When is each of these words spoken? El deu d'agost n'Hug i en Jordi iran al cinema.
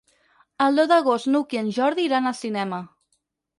El 0.67 0.79
deu 0.81 0.87
d'agost 0.91 1.29
n'Hug 1.35 1.55
i 1.57 1.61
en 1.63 1.71
Jordi 1.77 2.09
iran 2.11 2.33
al 2.33 2.37
cinema. 2.43 2.83